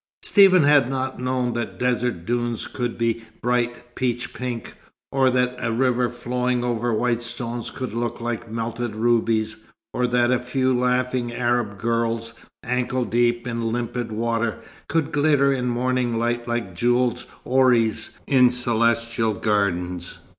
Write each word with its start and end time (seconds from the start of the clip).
Stephen 0.23 0.63
had 0.63 0.89
not 0.89 1.19
known 1.19 1.53
that 1.53 1.77
desert 1.77 2.25
dunes 2.25 2.65
could 2.65 2.97
be 2.97 3.23
bright 3.39 3.93
peach 3.93 4.33
pink, 4.33 4.73
or 5.11 5.29
that 5.29 5.55
a 5.59 5.71
river 5.71 6.09
flowing 6.09 6.63
over 6.63 6.91
white 6.91 7.21
stones 7.21 7.69
could 7.69 7.93
look 7.93 8.19
like 8.19 8.49
melted 8.49 8.95
rubies, 8.95 9.57
or 9.93 10.07
that 10.07 10.31
a 10.31 10.39
few 10.39 10.75
laughing 10.75 11.31
Arab 11.31 11.77
girls, 11.77 12.33
ankle 12.63 13.05
deep 13.05 13.45
in 13.45 13.71
limpid 13.71 14.11
water, 14.11 14.57
could 14.89 15.11
glitter 15.11 15.53
in 15.53 15.67
morning 15.67 16.17
light 16.17 16.47
like 16.47 16.73
jewelled 16.73 17.23
houris 17.43 18.17
in 18.25 18.49
celestial 18.49 19.35
gardens. 19.35 20.17